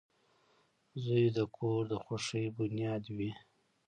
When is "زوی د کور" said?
1.03-1.81